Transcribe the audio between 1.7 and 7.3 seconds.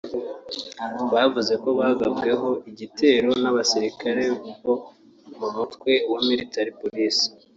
bagabweho igitero n’abasirikare bo mu mutwe wa Military Police